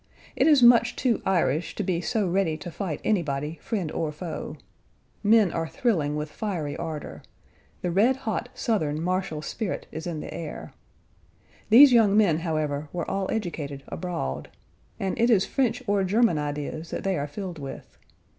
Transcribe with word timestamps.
It 0.35 0.47
is 0.47 0.63
much 0.63 0.95
too 0.95 1.21
Irish 1.27 1.75
to 1.75 1.83
be 1.83 2.01
so 2.01 2.27
ready 2.27 2.57
to 2.57 2.71
fight 2.71 3.01
anybody, 3.03 3.59
friend 3.61 3.91
or 3.91 4.11
foe. 4.11 4.57
Men 5.21 5.51
are 5.51 5.67
thrilling 5.67 6.15
with 6.15 6.31
fiery 6.31 6.75
ardor. 6.75 7.21
The 7.83 7.91
red 7.91 8.15
hot 8.15 8.49
Southern 8.55 8.99
martial 8.99 9.43
spirit 9.43 9.85
is 9.91 10.07
in 10.07 10.19
the 10.19 10.33
air. 10.33 10.73
These 11.69 11.93
young 11.93 12.17
men, 12.17 12.39
however, 12.39 12.89
were 12.91 13.07
all 13.07 13.29
educated 13.31 13.83
abroad. 13.89 14.49
And 14.99 15.19
it 15.21 15.29
is 15.29 15.45
French 15.45 15.83
or 15.85 16.03
German 16.03 16.39
ideas 16.39 16.89
that 16.89 17.03
they 17.03 17.15
are 17.15 17.27
filled 17.27 17.59
with. 17.59 17.99